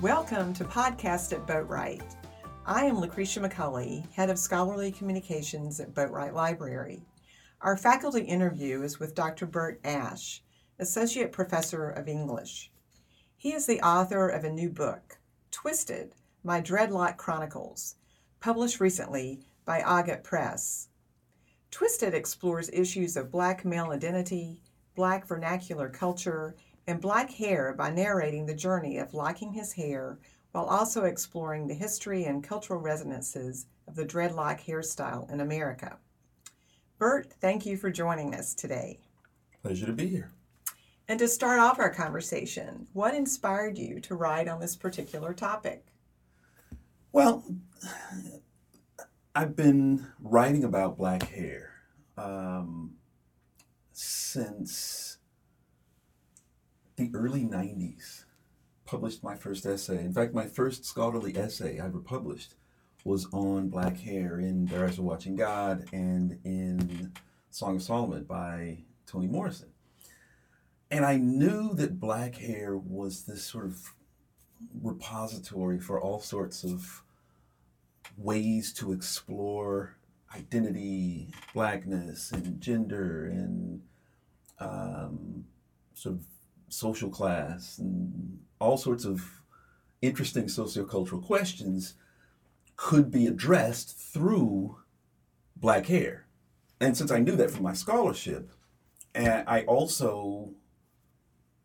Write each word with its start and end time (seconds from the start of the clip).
Welcome 0.00 0.54
to 0.54 0.64
Podcast 0.64 1.32
at 1.32 1.44
Boatwright. 1.44 2.14
I 2.64 2.84
am 2.84 3.00
Lucretia 3.00 3.40
McCulley, 3.40 4.08
Head 4.12 4.30
of 4.30 4.38
Scholarly 4.38 4.92
Communications 4.92 5.80
at 5.80 5.92
Boatwright 5.92 6.34
Library. 6.34 7.02
Our 7.62 7.76
faculty 7.76 8.20
interview 8.20 8.82
is 8.82 9.00
with 9.00 9.16
Dr. 9.16 9.44
Bert 9.44 9.80
Ashe, 9.82 10.44
Associate 10.78 11.32
Professor 11.32 11.90
of 11.90 12.06
English. 12.06 12.70
He 13.36 13.52
is 13.52 13.66
the 13.66 13.80
author 13.80 14.28
of 14.28 14.44
a 14.44 14.52
new 14.52 14.70
book, 14.70 15.18
Twisted 15.50 16.14
My 16.44 16.60
Dreadlock 16.60 17.16
Chronicles, 17.16 17.96
published 18.38 18.78
recently 18.78 19.40
by 19.64 19.80
Agate 19.80 20.22
Press. 20.22 20.90
Twisted 21.72 22.14
explores 22.14 22.70
issues 22.72 23.16
of 23.16 23.32
Black 23.32 23.64
male 23.64 23.90
identity, 23.90 24.62
Black 24.94 25.26
vernacular 25.26 25.88
culture, 25.88 26.54
and 26.88 27.02
Black 27.02 27.30
hair 27.30 27.74
by 27.76 27.90
narrating 27.90 28.46
the 28.46 28.54
journey 28.54 28.96
of 28.96 29.12
locking 29.12 29.52
his 29.52 29.74
hair 29.74 30.18
while 30.52 30.64
also 30.64 31.04
exploring 31.04 31.66
the 31.66 31.74
history 31.74 32.24
and 32.24 32.42
cultural 32.42 32.80
resonances 32.80 33.66
of 33.86 33.94
the 33.94 34.06
dreadlock 34.06 34.64
hairstyle 34.64 35.30
in 35.30 35.40
America. 35.40 35.98
Bert, 36.96 37.30
thank 37.42 37.66
you 37.66 37.76
for 37.76 37.90
joining 37.90 38.34
us 38.34 38.54
today. 38.54 38.98
Pleasure 39.62 39.84
to 39.84 39.92
be 39.92 40.08
here. 40.08 40.30
And 41.08 41.18
to 41.18 41.28
start 41.28 41.60
off 41.60 41.78
our 41.78 41.92
conversation, 41.92 42.86
what 42.94 43.14
inspired 43.14 43.76
you 43.76 44.00
to 44.00 44.14
write 44.14 44.48
on 44.48 44.58
this 44.58 44.74
particular 44.74 45.34
topic? 45.34 45.84
Well, 47.12 47.44
I've 49.34 49.54
been 49.54 50.06
writing 50.22 50.64
about 50.64 50.96
black 50.96 51.24
hair 51.24 51.70
um, 52.16 52.94
since 53.92 55.17
the 56.98 57.10
early 57.14 57.44
90s, 57.44 58.24
published 58.84 59.22
my 59.22 59.36
first 59.36 59.64
essay. 59.64 60.04
In 60.04 60.12
fact, 60.12 60.34
my 60.34 60.46
first 60.46 60.84
scholarly 60.84 61.36
essay 61.36 61.78
I 61.78 61.86
ever 61.86 62.00
published 62.00 62.54
was 63.04 63.26
on 63.32 63.68
black 63.68 63.98
hair 64.00 64.40
in 64.40 64.66
Their 64.66 64.84
Eyes 64.84 64.98
Are 64.98 65.02
Watching 65.02 65.36
God 65.36 65.84
and 65.92 66.38
in 66.44 67.12
Song 67.50 67.76
of 67.76 67.82
Solomon 67.82 68.24
by 68.24 68.78
Toni 69.06 69.28
Morrison. 69.28 69.68
And 70.90 71.04
I 71.04 71.16
knew 71.16 71.74
that 71.74 72.00
black 72.00 72.34
hair 72.36 72.76
was 72.76 73.22
this 73.22 73.44
sort 73.44 73.66
of 73.66 73.94
repository 74.82 75.78
for 75.78 76.00
all 76.00 76.18
sorts 76.18 76.64
of 76.64 77.02
ways 78.16 78.72
to 78.74 78.92
explore 78.92 79.96
identity, 80.34 81.32
blackness, 81.54 82.32
and 82.32 82.60
gender, 82.60 83.26
and 83.26 83.82
um, 84.58 85.44
sort 85.94 86.16
of 86.16 86.22
social 86.68 87.10
class 87.10 87.78
and 87.78 88.40
all 88.60 88.76
sorts 88.76 89.04
of 89.04 89.42
interesting 90.02 90.44
sociocultural 90.44 91.24
questions 91.24 91.94
could 92.76 93.10
be 93.10 93.26
addressed 93.26 93.96
through 93.96 94.78
black 95.56 95.86
hair. 95.86 96.26
And 96.80 96.96
since 96.96 97.10
I 97.10 97.18
knew 97.18 97.36
that 97.36 97.50
from 97.50 97.64
my 97.64 97.72
scholarship, 97.72 98.50
and 99.14 99.48
I 99.48 99.62
also, 99.62 100.52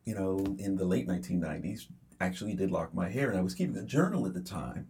you 0.05 0.15
know, 0.15 0.55
in 0.57 0.75
the 0.75 0.85
late 0.85 1.07
1990s, 1.07 1.85
actually 2.19 2.55
did 2.55 2.71
lock 2.71 2.93
my 2.93 3.09
hair, 3.09 3.29
and 3.29 3.37
I 3.37 3.43
was 3.43 3.53
keeping 3.53 3.77
a 3.77 3.83
journal 3.83 4.25
at 4.25 4.33
the 4.33 4.41
time 4.41 4.87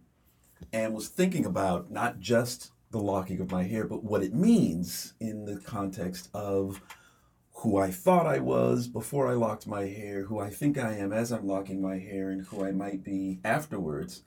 and 0.72 0.94
was 0.94 1.08
thinking 1.08 1.44
about 1.44 1.90
not 1.90 2.20
just 2.20 2.70
the 2.90 2.98
locking 2.98 3.40
of 3.40 3.50
my 3.50 3.64
hair, 3.64 3.84
but 3.86 4.04
what 4.04 4.22
it 4.22 4.32
means 4.32 5.14
in 5.20 5.44
the 5.44 5.58
context 5.60 6.30
of 6.32 6.80
who 7.64 7.78
I 7.78 7.90
thought 7.90 8.26
I 8.26 8.40
was 8.40 8.88
before 8.88 9.26
I 9.26 9.32
locked 9.32 9.66
my 9.66 9.86
hair, 9.86 10.24
who 10.24 10.38
I 10.38 10.50
think 10.50 10.76
I 10.76 10.96
am 10.96 11.14
as 11.14 11.32
I'm 11.32 11.46
locking 11.46 11.80
my 11.80 11.98
hair, 11.98 12.28
and 12.28 12.46
who 12.46 12.62
I 12.62 12.72
might 12.72 13.02
be 13.02 13.40
afterwards. 13.42 14.22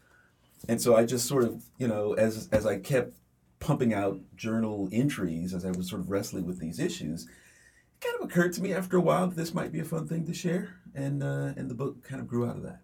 And 0.68 0.81
so 0.81 0.96
I 0.96 1.06
just 1.06 1.28
sort 1.28 1.44
of, 1.44 1.64
you 1.78 1.88
know, 1.88 2.14
as 2.14 2.50
as 2.52 2.66
I 2.66 2.80
kept 2.80 3.16
pumping 3.59 3.94
out 3.94 4.20
journal 4.36 4.90
entries 4.92 5.53
as 5.53 5.66
I 5.66 5.70
was 5.70 5.88
sort 5.88 6.02
of 6.02 6.09
wrestling 6.09 6.48
with 6.48 6.58
these 6.58 6.80
issues, 6.80 7.25
it 7.25 8.02
kind 8.02 8.16
of 8.20 8.28
occurred 8.28 8.53
to 8.53 8.62
me 8.64 8.74
after 8.74 8.98
a 8.98 9.02
while 9.02 9.28
that 9.28 9.36
this 9.36 9.54
might 9.54 9.72
be 9.72 9.81
a 9.81 9.86
fun 9.86 10.08
thing 10.08 10.25
to 10.25 10.34
share, 10.34 10.74
and 10.96 11.22
uh, 11.22 11.54
and 11.56 11.69
the 11.69 11.75
book 11.75 12.04
kind 12.04 12.19
of 12.19 12.28
grew 12.28 12.48
out 12.50 12.56
of 12.56 12.64
that. 12.64 12.81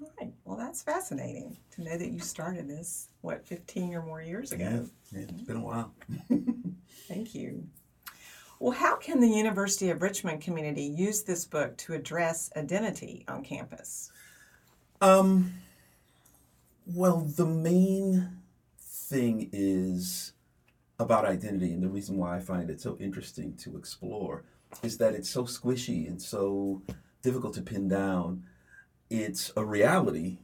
All 0.00 0.12
right. 0.20 0.32
Well, 0.44 0.56
that's 0.56 0.82
fascinating 0.82 1.56
to 1.72 1.82
know 1.82 1.98
that 1.98 2.12
you 2.12 2.20
started 2.20 2.68
this 2.68 3.08
what 3.22 3.44
15 3.44 3.94
or 3.94 4.02
more 4.02 4.22
years 4.22 4.52
ago. 4.52 4.88
Yeah, 5.10 5.18
yeah 5.18 5.26
it's 5.30 5.42
been 5.42 5.56
a 5.56 5.64
while. 5.64 5.92
Thank 7.08 7.34
you. 7.34 7.66
Well, 8.58 8.72
how 8.72 8.96
can 8.96 9.20
the 9.20 9.28
University 9.28 9.90
of 9.90 10.00
Richmond 10.00 10.40
community 10.40 10.84
use 10.84 11.22
this 11.22 11.44
book 11.44 11.76
to 11.78 11.92
address 11.92 12.50
identity 12.56 13.24
on 13.28 13.44
campus? 13.44 14.10
Um, 15.02 15.52
well, 16.86 17.18
the 17.18 17.44
main 17.44 18.38
thing 18.80 19.50
is 19.52 20.32
about 20.98 21.26
identity, 21.26 21.74
and 21.74 21.82
the 21.82 21.88
reason 21.88 22.16
why 22.16 22.36
I 22.36 22.40
find 22.40 22.70
it 22.70 22.80
so 22.80 22.96
interesting 22.98 23.54
to 23.58 23.76
explore 23.76 24.44
is 24.82 24.96
that 24.98 25.14
it's 25.14 25.28
so 25.28 25.44
squishy 25.44 26.08
and 26.08 26.20
so 26.20 26.82
difficult 27.20 27.52
to 27.54 27.62
pin 27.62 27.88
down. 27.88 28.44
It's 29.10 29.52
a 29.54 29.64
reality. 29.64 30.38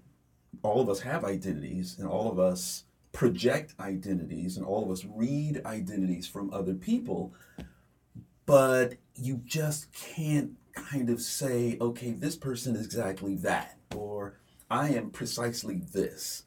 All 0.62 0.82
of 0.82 0.90
us 0.90 1.00
have 1.00 1.24
identities, 1.24 1.96
and 1.98 2.06
all 2.06 2.30
of 2.30 2.38
us 2.38 2.84
project 3.12 3.74
identities, 3.80 4.58
and 4.58 4.66
all 4.66 4.84
of 4.84 4.90
us 4.90 5.06
read 5.06 5.62
identities 5.64 6.26
from 6.26 6.52
other 6.52 6.74
people 6.74 7.32
but 8.52 8.96
you 9.14 9.40
just 9.46 9.90
can't 9.94 10.50
kind 10.74 11.08
of 11.08 11.22
say, 11.22 11.78
okay, 11.80 12.10
this 12.10 12.36
person 12.36 12.76
is 12.76 12.84
exactly 12.84 13.34
that, 13.36 13.78
or 13.96 14.40
I 14.70 14.90
am 14.90 15.08
precisely 15.08 15.76
this. 15.94 16.42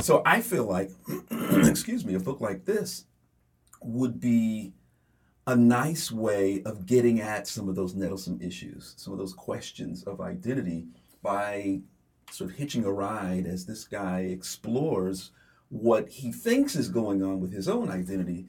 So 0.00 0.20
I 0.26 0.42
feel 0.42 0.66
like, 0.66 0.90
excuse 1.30 2.04
me, 2.04 2.12
a 2.12 2.20
book 2.20 2.42
like 2.42 2.66
this 2.66 3.06
would 3.80 4.20
be 4.20 4.74
a 5.46 5.56
nice 5.56 6.12
way 6.12 6.62
of 6.66 6.84
getting 6.84 7.22
at 7.22 7.48
some 7.48 7.70
of 7.70 7.74
those 7.74 7.94
nettlesome 7.94 8.46
issues, 8.46 8.92
some 8.98 9.14
of 9.14 9.18
those 9.18 9.32
questions 9.32 10.02
of 10.02 10.20
identity 10.20 10.84
by 11.22 11.80
sort 12.30 12.50
of 12.50 12.56
hitching 12.56 12.84
a 12.84 12.92
ride 12.92 13.46
as 13.46 13.64
this 13.64 13.84
guy 13.84 14.20
explores 14.20 15.30
what 15.70 16.06
he 16.06 16.30
thinks 16.30 16.76
is 16.76 16.90
going 16.90 17.22
on 17.22 17.40
with 17.40 17.50
his 17.50 17.66
own 17.66 17.88
identity 17.88 18.44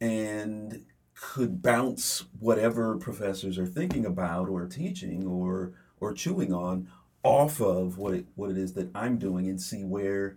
and 0.00 0.84
could 1.20 1.62
bounce 1.62 2.24
whatever 2.38 2.96
professors 2.96 3.58
are 3.58 3.66
thinking 3.66 4.06
about 4.06 4.48
or 4.48 4.66
teaching 4.66 5.26
or 5.26 5.72
or 6.00 6.12
chewing 6.12 6.52
on 6.52 6.88
off 7.22 7.60
of 7.60 7.98
what 7.98 8.14
it 8.14 8.26
what 8.36 8.50
it 8.50 8.56
is 8.56 8.72
that 8.74 8.88
I'm 8.94 9.18
doing 9.18 9.48
and 9.48 9.60
see 9.60 9.84
where 9.84 10.36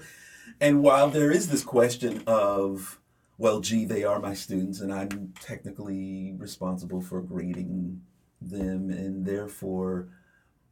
And 0.62 0.84
while 0.84 1.10
there 1.10 1.32
is 1.32 1.50
this 1.50 1.64
question 1.64 2.22
of, 2.28 3.00
well, 3.40 3.60
gee, 3.60 3.86
they 3.86 4.04
are 4.04 4.20
my 4.20 4.36
students 4.36 4.80
and 4.80 4.94
I'm 4.94 5.34
technically 5.42 6.36
responsible 6.38 7.02
for 7.02 7.22
grading 7.22 8.02
them, 8.40 8.92
and 8.92 9.26
therefore 9.26 10.10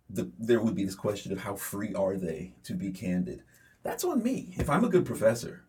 the, 0.08 0.32
there 0.38 0.62
would 0.62 0.76
be 0.76 0.86
this 0.86 0.94
question 0.94 1.32
of 1.32 1.40
how 1.40 1.56
free 1.56 1.96
are 1.96 2.16
they 2.16 2.54
to 2.66 2.76
be 2.76 2.92
candid. 2.92 3.42
That's 3.82 4.04
on 4.04 4.22
me. 4.22 4.54
If 4.60 4.70
I'm 4.70 4.86
a 4.86 4.90
good 4.90 5.06
professor, 5.06 5.64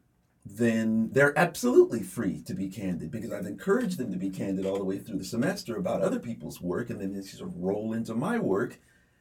then 0.44 1.08
they're 1.12 1.38
absolutely 1.38 2.02
free 2.02 2.42
to 2.42 2.52
be 2.52 2.68
candid 2.68 3.10
because 3.10 3.32
I've 3.32 3.46
encouraged 3.46 3.96
them 3.96 4.12
to 4.12 4.18
be 4.18 4.28
candid 4.28 4.66
all 4.66 4.76
the 4.76 4.84
way 4.84 4.98
through 4.98 5.18
the 5.18 5.24
semester 5.24 5.76
about 5.76 6.02
other 6.02 6.18
people's 6.18 6.60
work, 6.60 6.90
and 6.90 7.00
then 7.00 7.14
they 7.14 7.22
sort 7.22 7.48
of 7.48 7.56
roll 7.56 7.94
into 7.94 8.14
my 8.14 8.38
work, 8.38 8.78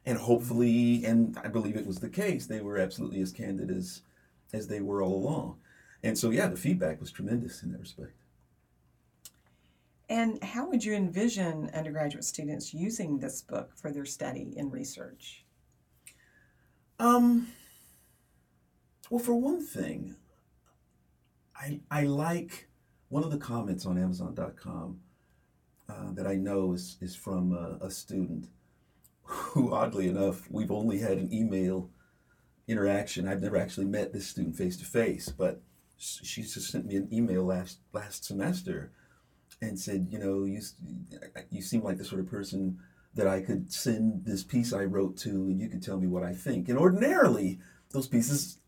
and 0.07 0.18
hopefully, 0.18 1.04
and 1.04 1.38
I 1.44 1.50
believe 1.50 1.75
it 1.75 1.86
was 1.86 2.00
the 2.00 2.09
case, 2.09 2.45
they 2.45 2.62
were 2.62 2.77
absolutely 2.77 3.19
as 3.19 3.33
candid 3.33 3.69
as 3.69 4.01
as 4.54 4.68
they 4.68 4.80
were 4.80 5.04
all 5.04 5.13
along. 5.15 5.57
And 6.01 6.18
so, 6.18 6.30
yeah, 6.30 6.48
the 6.48 6.56
feedback 6.56 7.01
was 7.01 7.12
tremendous 7.12 7.62
in 7.62 7.74
that 7.74 7.81
respect. 7.81 8.13
And 10.07 10.42
how 10.42 10.69
would 10.69 10.86
you 10.86 10.94
envision 10.94 11.69
undergraduate 11.74 12.24
students 12.24 12.74
using 12.74 13.19
this 13.19 13.42
book 13.42 13.71
for 13.75 13.92
their 13.92 14.06
study 14.06 14.54
and 14.57 14.71
research? 14.71 15.44
Um, 16.98 17.50
well, 19.09 19.19
for 19.19 19.36
one 19.36 19.59
thing, 19.59 20.15
I, 21.54 21.81
I 21.92 22.04
like 22.04 22.69
one 23.09 23.25
of 23.25 23.31
the 23.31 23.38
comments 23.38 23.86
on 23.86 24.01
Amazon.com 24.01 25.01
uh, 25.89 26.12
that 26.13 26.25
I 26.25 26.36
know 26.36 26.71
is, 26.71 26.95
is 27.01 27.13
from 27.13 27.51
a, 27.51 27.86
a 27.86 27.92
student 27.92 28.48
who, 29.57 29.74
oddly 29.74 30.07
enough, 30.07 30.50
we've 30.51 30.71
only 30.71 31.00
had 31.00 31.18
an 31.18 31.33
email 31.33 31.89
interaction. 32.68 33.27
I've 33.27 33.42
never 33.42 33.57
actually 33.57 33.88
met 33.88 34.13
this 34.13 34.27
student 34.27 34.56
face 34.56 34.77
to 34.77 34.86
face, 34.86 35.30
but 35.30 35.62
she 35.98 36.44
just 36.44 36.69
sent 36.69 36.86
me 36.86 36.95
an 36.95 37.09
email 37.12 37.44
last 37.44 37.80
last 37.92 38.24
semester 38.24 38.92
and 39.59 39.80
said, 39.80 40.09
you 40.12 40.19
know, 40.19 40.44
you 40.44 40.62
you 41.50 41.63
seem 41.63 41.83
like 41.83 41.98
the 41.98 42.06
sort 42.06 42.21
of 42.21 42.30
person 42.30 42.77
that 43.15 43.27
I 43.27 43.42
could 43.42 43.74
send 43.74 44.25
this 44.25 44.44
piece 44.44 44.74
I 44.74 44.83
wrote 44.83 45.18
to, 45.18 45.30
and 45.30 45.59
you 45.59 45.69
could 45.69 45.81
tell 45.81 45.98
me 45.98 46.06
what 46.06 46.21
I 46.21 46.33
think. 46.33 46.69
And 46.69 46.77
ordinarily, 46.77 47.57
those 47.89 48.07
pieces 48.07 48.59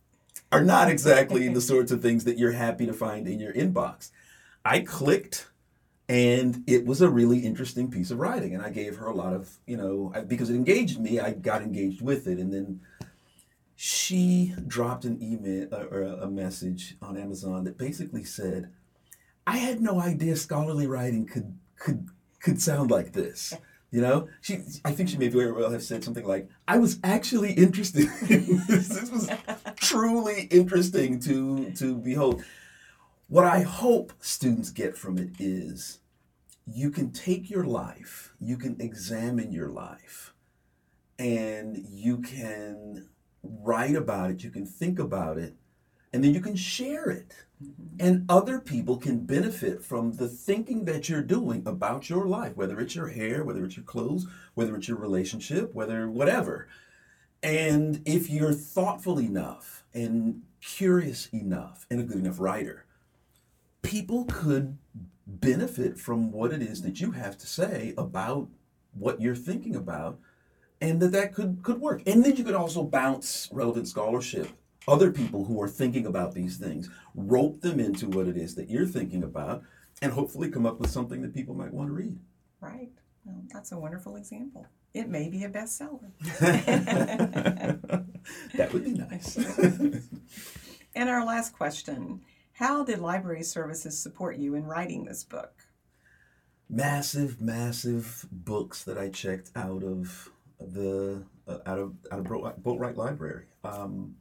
are 0.52 0.64
not 0.64 0.90
exactly 0.90 1.48
the 1.54 1.62
sorts 1.62 1.92
of 1.92 2.02
things 2.02 2.24
that 2.24 2.40
you're 2.40 2.54
happy 2.54 2.88
to 2.88 2.94
find 2.94 3.28
in 3.28 3.40
your 3.40 3.54
inbox. 3.54 4.10
I 4.66 4.80
clicked 4.80 5.50
and 6.10 6.64
it 6.66 6.88
was 6.88 7.02
a 7.02 7.10
really 7.10 7.40
interesting 7.40 7.90
piece 7.90 8.10
of 8.10 8.20
writing 8.20 8.54
and 8.54 8.64
i 8.64 8.70
gave 8.70 8.98
her 8.98 9.06
a 9.06 9.16
lot 9.16 9.32
of 9.32 9.58
you 9.68 9.78
know 9.78 10.12
because 10.28 10.50
it 10.50 10.56
engaged 10.56 11.00
me 11.00 11.20
i 11.20 11.32
got 11.32 11.62
engaged 11.62 12.02
with 12.02 12.28
it 12.28 12.40
and 12.40 12.52
then 12.52 12.82
she 13.76 14.54
dropped 14.68 15.06
an 15.06 15.22
email 15.24 15.68
uh, 15.72 15.86
or 15.92 16.02
a 16.02 16.28
message 16.28 16.98
on 17.02 17.16
amazon 17.16 17.64
that 17.64 17.78
basically 17.78 18.24
said 18.24 18.70
i 19.48 19.58
had 19.58 19.82
no 19.82 20.02
idea 20.02 20.36
scholarly 20.36 20.88
writing 20.88 21.26
could 21.26 21.58
could 21.78 22.10
could 22.42 22.60
sound 22.60 22.92
like 22.92 23.14
this 23.14 23.54
you 23.92 24.02
know? 24.02 24.28
She 24.42 24.60
i 24.86 24.92
think 24.92 25.10
she 25.10 25.18
may 25.18 25.30
very 25.30 25.52
well 25.52 25.72
have 25.72 25.84
said 25.84 26.04
something 26.04 26.26
like 26.26 26.50
i 26.68 26.78
was 26.78 27.00
actually 27.04 27.54
interested 27.54 28.04
in 28.30 28.62
this. 28.68 28.88
This 28.88 29.12
was 29.12 29.30
truly 29.78 30.48
interesting 30.52 31.20
to 31.22 31.72
to 31.72 31.96
behold 31.96 32.44
what 33.30 33.46
I 33.46 33.62
hope 33.62 34.12
students 34.20 34.72
get 34.72 34.98
from 34.98 35.18
it 35.18 35.30
is 35.40 36.00
you 36.66 36.90
can 36.90 37.12
take 37.12 37.50
your 37.50 37.64
life, 37.64 38.34
you 38.40 38.58
can 38.58 38.76
examine 38.82 39.52
your 39.52 39.70
life, 39.70 40.34
and 41.20 41.78
you 41.78 42.18
can 42.18 43.08
write 43.44 43.96
about 43.96 44.32
it, 44.32 44.44
you 44.44 44.50
can 44.50 44.66
think 44.66 44.98
about 44.98 45.38
it, 45.38 45.54
and 46.12 46.24
then 46.24 46.34
you 46.34 46.42
can 46.42 46.56
share 46.56 47.10
it. 47.10 47.36
Mm-hmm. 47.64 47.98
And 48.00 48.26
other 48.30 48.60
people 48.60 48.98
can 48.98 49.26
benefit 49.26 49.84
from 49.84 50.14
the 50.14 50.28
thinking 50.28 50.86
that 50.86 51.08
you're 51.08 51.22
doing 51.22 51.62
about 51.68 52.10
your 52.10 52.26
life, 52.26 52.56
whether 52.56 52.80
it's 52.80 52.96
your 52.96 53.10
hair, 53.10 53.44
whether 53.44 53.64
it's 53.64 53.78
your 53.78 53.86
clothes, 53.86 54.26
whether 54.56 54.76
it's 54.76 54.88
your 54.88 54.98
relationship, 54.98 55.76
whether 55.76 56.10
whatever. 56.10 56.68
And 57.44 58.02
if 58.06 58.30
you're 58.30 58.54
thoughtful 58.54 59.20
enough 59.20 59.84
and 59.94 60.42
curious 60.62 61.28
enough 61.28 61.86
and 61.92 62.00
a 62.00 62.04
good 62.04 62.18
enough 62.18 62.40
writer, 62.40 62.86
people 63.90 64.26
could 64.26 64.78
benefit 65.26 65.98
from 65.98 66.32
what 66.32 66.54
it 66.54 66.62
is 66.62 66.84
that 66.84 67.02
you 67.02 67.10
have 67.10 67.36
to 67.36 67.48
say 67.48 67.92
about 67.98 68.48
what 68.94 69.20
you're 69.20 69.36
thinking 69.36 69.76
about 69.76 70.20
and 70.80 71.02
that 71.02 71.12
that 71.12 71.34
could 71.34 71.60
could 71.64 71.82
work. 71.82 72.04
And 72.06 72.24
then 72.24 72.36
you 72.36 72.44
could 72.44 72.54
also 72.54 72.84
bounce 72.84 73.50
relevant 73.52 73.88
scholarship 73.88 74.48
other 74.88 75.12
people 75.12 75.46
who 75.46 75.60
are 75.60 75.68
thinking 75.68 76.06
about 76.06 76.34
these 76.36 76.58
things 76.58 76.88
rope 77.16 77.62
them 77.62 77.80
into 77.80 78.08
what 78.08 78.28
it 78.28 78.38
is 78.38 78.54
that 78.56 78.70
you're 78.70 78.86
thinking 78.86 79.24
about 79.24 79.64
and 80.04 80.14
hopefully 80.14 80.52
come 80.52 80.68
up 80.68 80.80
with 80.80 80.92
something 80.92 81.24
that 81.24 81.34
people 81.34 81.56
might 81.56 81.74
want 81.74 81.90
to 81.90 81.94
read. 81.94 82.20
Right. 82.62 82.92
Well, 83.26 83.42
that's 83.52 83.72
a 83.72 83.80
wonderful 83.80 84.18
example. 84.18 84.68
It 84.94 85.10
may 85.10 85.30
be 85.30 85.44
a 85.46 85.50
bestseller. 85.50 86.12
That 88.56 88.72
would 88.74 88.84
be 88.84 88.94
nice. 88.94 89.38
And 90.96 91.08
our 91.10 91.26
last 91.26 91.54
question 91.54 92.22
how 92.60 92.84
did 92.84 93.00
library 93.00 93.42
services 93.42 93.98
support 93.98 94.36
you 94.36 94.54
in 94.54 94.66
writing 94.66 95.06
this 95.06 95.24
book? 95.24 95.64
Massive, 96.70 97.40
massive 97.40 98.26
books 98.34 98.84
that 98.84 98.98
I 98.98 99.08
checked 99.08 99.50
out 99.56 99.82
of 99.82 100.30
the 100.60 101.24
uh, 101.48 101.60
out 101.66 101.80
of 101.80 101.94
out 102.12 102.20
of 102.20 102.26
Boatwright 102.26 102.98
Library. 102.98 103.46
Um, 103.64 104.18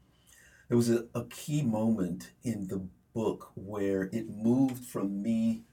there 0.68 0.76
was 0.76 0.88
a, 0.88 1.06
a 1.16 1.24
key 1.24 1.62
moment 1.62 2.30
in 2.44 2.68
the 2.68 2.86
book 3.12 3.50
where 3.56 4.04
it 4.12 4.30
moved 4.30 4.84
from 4.84 5.20
me 5.20 5.64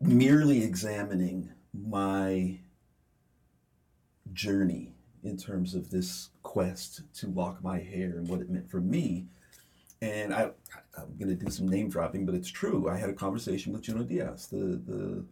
merely 0.00 0.64
examining 0.64 1.52
my 1.72 2.58
journey 4.32 4.94
in 5.22 5.36
terms 5.36 5.76
of 5.76 5.90
this 5.90 6.30
quest 6.42 7.02
to 7.14 7.28
lock 7.28 7.62
my 7.62 7.78
hair 7.78 8.16
and 8.16 8.26
what 8.26 8.40
it 8.40 8.50
meant 8.50 8.68
for 8.68 8.80
me 8.80 9.28
and 10.02 10.34
I, 10.34 10.50
I'm 10.96 11.16
going 11.18 11.28
to 11.28 11.34
do 11.34 11.50
some 11.50 11.68
name 11.68 11.88
dropping, 11.88 12.26
but 12.26 12.34
it's 12.34 12.50
true. 12.50 12.88
I 12.88 12.96
had 12.96 13.10
a 13.10 13.14
conversation 13.14 13.72
with 13.72 13.82
Junot 13.82 14.08
Díaz, 14.08 14.48
the, 14.48 14.80
the 14.90 15.24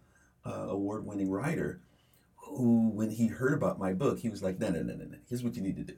uh, 0.45 0.69
award 0.69 1.07
winning 1.07 1.31
writer, 1.31 1.81
who, 2.37 2.91
when 2.91 3.11
he 3.11 3.29
heard 3.29 3.55
about 3.55 3.79
my 3.79 3.93
book, 3.93 4.19
he 4.19 4.29
was 4.29 4.43
like, 4.43 4.59
no, 4.59 4.69
no, 4.69 4.83
no, 4.83 4.95
no, 4.95 5.05
no. 5.05 5.19
Here's 5.29 5.43
what 5.43 5.57
you 5.57 5.63
need 5.63 5.77
to 5.77 5.85
do. 5.85 5.95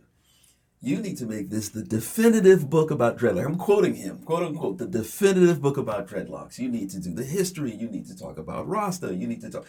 You 0.82 0.98
need 0.98 1.18
to 1.18 1.26
make 1.26 1.50
this 1.50 1.68
the 1.68 1.82
definitive 1.82 2.70
book 2.70 2.90
about 2.90 3.18
dreadlocks. 3.18 3.44
I'm 3.44 3.58
quoting 3.58 3.96
him, 3.96 4.20
quote 4.20 4.44
unquote, 4.44 4.78
the 4.78 4.86
definitive 4.86 5.60
book 5.60 5.76
about 5.76 6.08
dreadlocks. 6.08 6.58
You 6.58 6.70
need 6.70 6.88
to 6.90 7.00
do 7.00 7.12
the 7.12 7.24
history. 7.24 7.74
You 7.74 7.86
need 7.86 8.06
to 8.06 8.16
talk 8.16 8.38
about 8.38 8.66
Rasta. 8.66 9.14
You 9.14 9.26
need 9.26 9.42
to 9.42 9.50
talk 9.50 9.66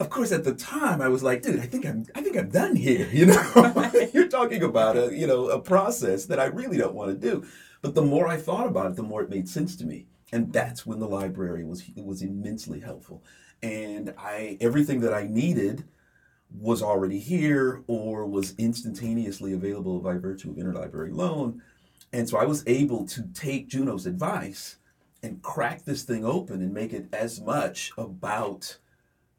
of 0.00 0.10
course, 0.10 0.32
at 0.32 0.44
the 0.44 0.54
time, 0.54 1.00
I 1.00 1.08
was 1.08 1.22
like, 1.22 1.42
dude, 1.42 1.60
I 1.60 1.66
think 1.66 1.86
I'm, 1.86 2.04
I 2.14 2.20
think 2.20 2.36
I'm 2.36 2.50
done 2.50 2.76
here. 2.76 3.08
You 3.14 3.26
know, 3.26 3.90
you're 4.12 4.28
talking 4.28 4.62
about 4.62 4.96
a, 4.96 5.16
you 5.16 5.26
know, 5.26 5.48
a 5.48 5.60
process 5.60 6.26
that 6.26 6.40
I 6.40 6.46
really 6.46 6.76
don't 6.76 6.94
want 6.94 7.10
to 7.10 7.16
do. 7.30 7.46
But 7.84 7.94
the 7.94 8.00
more 8.00 8.26
I 8.26 8.38
thought 8.38 8.66
about 8.66 8.86
it, 8.86 8.96
the 8.96 9.02
more 9.02 9.20
it 9.20 9.28
made 9.28 9.46
sense 9.46 9.76
to 9.76 9.84
me, 9.84 10.06
and 10.32 10.50
that's 10.50 10.86
when 10.86 11.00
the 11.00 11.06
library 11.06 11.64
was 11.64 11.84
was 11.96 12.22
immensely 12.22 12.80
helpful. 12.80 13.22
And 13.62 14.14
I, 14.16 14.56
everything 14.58 15.00
that 15.00 15.12
I 15.12 15.26
needed 15.26 15.84
was 16.58 16.80
already 16.80 17.18
here 17.18 17.82
or 17.86 18.24
was 18.24 18.54
instantaneously 18.56 19.52
available 19.52 19.98
by 20.00 20.16
virtue 20.16 20.48
of 20.48 20.56
interlibrary 20.56 21.14
loan. 21.14 21.60
And 22.10 22.26
so 22.26 22.38
I 22.38 22.46
was 22.46 22.64
able 22.66 23.04
to 23.04 23.24
take 23.34 23.68
Junot's 23.68 24.06
advice 24.06 24.78
and 25.22 25.42
crack 25.42 25.84
this 25.84 26.04
thing 26.04 26.24
open 26.24 26.62
and 26.62 26.72
make 26.72 26.94
it 26.94 27.08
as 27.12 27.38
much 27.38 27.92
about 27.98 28.78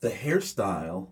the 0.01 0.11
hairstyle 0.11 1.07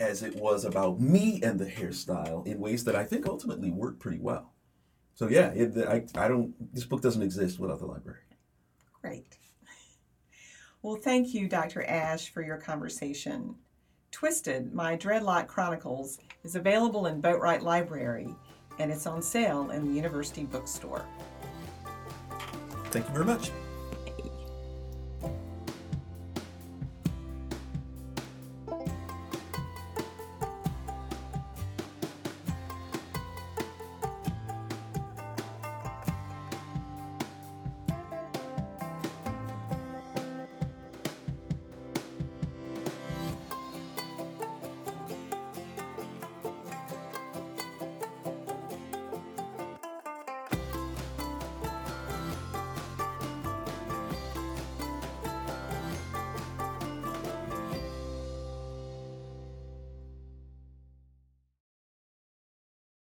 as 0.00 0.24
it 0.24 0.34
was 0.34 0.64
about 0.64 0.98
me 0.98 1.40
and 1.44 1.60
the 1.60 1.66
hairstyle 1.66 2.44
in 2.44 2.58
ways 2.58 2.82
that 2.82 2.96
I 2.96 3.04
think 3.04 3.24
ultimately 3.24 3.70
worked 3.70 4.00
pretty 4.00 4.18
well. 4.18 4.51
So 5.14 5.28
yeah, 5.28 5.48
it, 5.48 5.76
I, 5.76 6.04
I 6.24 6.28
don't. 6.28 6.54
This 6.74 6.84
book 6.84 7.02
doesn't 7.02 7.22
exist 7.22 7.58
without 7.58 7.78
the 7.78 7.86
library. 7.86 8.20
Great. 9.00 9.38
Well, 10.82 10.96
thank 10.96 11.32
you, 11.32 11.48
Dr. 11.48 11.84
Ashe, 11.84 12.32
for 12.32 12.42
your 12.42 12.56
conversation. 12.56 13.54
Twisted, 14.10 14.74
My 14.74 14.96
Dreadlock 14.96 15.46
Chronicles, 15.46 16.18
is 16.42 16.56
available 16.56 17.06
in 17.06 17.22
Boatwright 17.22 17.62
Library, 17.62 18.28
and 18.80 18.90
it's 18.90 19.06
on 19.06 19.22
sale 19.22 19.70
in 19.70 19.86
the 19.86 19.94
University 19.94 20.42
Bookstore. 20.44 21.04
Thank 22.90 23.06
you 23.06 23.14
very 23.14 23.24
much. 23.24 23.52